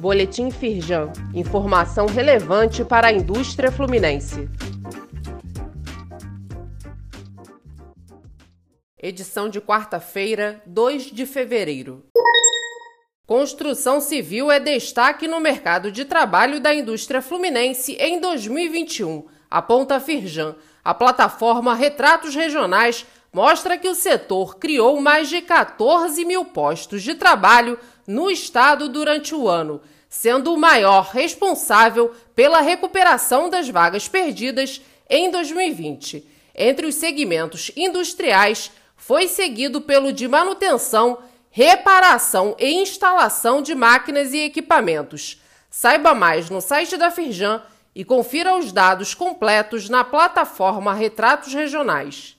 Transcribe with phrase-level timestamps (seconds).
[0.00, 1.12] Boletim Firjan.
[1.34, 4.48] Informação relevante para a indústria fluminense.
[8.98, 12.06] Edição de quarta-feira, 2 de fevereiro.
[13.26, 20.56] Construção civil é destaque no mercado de trabalho da indústria fluminense em 2021, aponta Firjan.
[20.82, 27.14] A plataforma Retratos Regionais mostra que o setor criou mais de 14 mil postos de
[27.14, 27.78] trabalho
[28.10, 35.30] no estado durante o ano, sendo o maior responsável pela recuperação das vagas perdidas em
[35.30, 36.26] 2020.
[36.52, 41.18] Entre os segmentos industriais, foi seguido pelo de manutenção
[41.52, 45.40] reparação e instalação de máquinas e equipamentos.
[45.70, 47.62] Saiba mais no site da Firjan
[47.94, 52.36] e confira os dados completos na plataforma Retratos Regionais.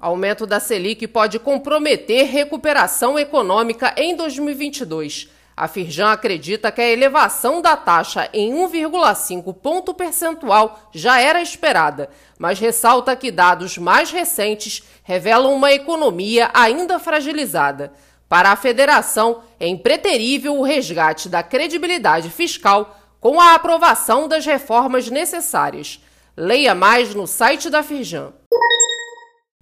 [0.00, 5.28] Aumento da Selic pode comprometer recuperação econômica em 2022.
[5.54, 12.08] A Firjan acredita que a elevação da taxa em 1,5 ponto percentual já era esperada,
[12.38, 17.92] mas ressalta que dados mais recentes revelam uma economia ainda fragilizada.
[18.26, 25.10] Para a federação, é impreterível o resgate da credibilidade fiscal com a aprovação das reformas
[25.10, 26.02] necessárias.
[26.34, 28.32] Leia mais no site da Firjan.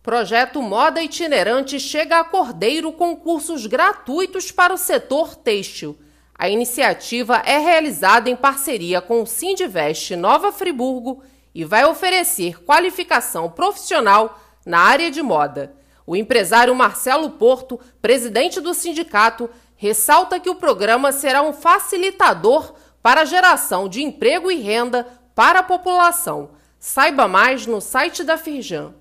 [0.02, 5.98] Projeto Moda Itinerante chega a Cordeiro com cursos gratuitos para o setor têxtil.
[6.34, 13.50] A iniciativa é realizada em parceria com o Sindivest Nova Friburgo e vai oferecer qualificação
[13.50, 15.74] profissional na área de moda.
[16.06, 23.22] O empresário Marcelo Porto, presidente do sindicato, ressalta que o programa será um facilitador para
[23.22, 26.50] a geração de emprego e renda para a população.
[26.78, 28.94] Saiba mais no site da Firjan.